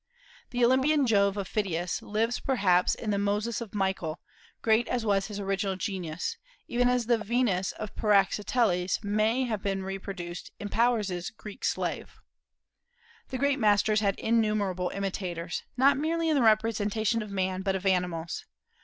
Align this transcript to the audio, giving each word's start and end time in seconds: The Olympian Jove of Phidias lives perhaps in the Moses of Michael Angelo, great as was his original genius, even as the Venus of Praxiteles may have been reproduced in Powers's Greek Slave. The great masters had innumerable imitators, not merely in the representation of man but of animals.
The 0.49 0.65
Olympian 0.65 1.05
Jove 1.05 1.37
of 1.37 1.47
Phidias 1.47 2.01
lives 2.01 2.39
perhaps 2.39 2.95
in 2.95 3.11
the 3.11 3.19
Moses 3.19 3.61
of 3.61 3.75
Michael 3.75 4.09
Angelo, 4.09 4.59
great 4.63 4.87
as 4.87 5.05
was 5.05 5.27
his 5.27 5.39
original 5.39 5.75
genius, 5.75 6.37
even 6.67 6.89
as 6.89 7.05
the 7.05 7.19
Venus 7.19 7.71
of 7.73 7.95
Praxiteles 7.95 8.97
may 9.03 9.43
have 9.43 9.61
been 9.61 9.83
reproduced 9.83 10.49
in 10.59 10.69
Powers's 10.69 11.29
Greek 11.29 11.63
Slave. 11.63 12.15
The 13.29 13.37
great 13.37 13.59
masters 13.59 13.99
had 13.99 14.15
innumerable 14.17 14.89
imitators, 14.91 15.61
not 15.77 15.97
merely 15.99 16.29
in 16.29 16.35
the 16.35 16.41
representation 16.41 17.21
of 17.21 17.29
man 17.29 17.61
but 17.61 17.75
of 17.75 17.85
animals. 17.85 18.43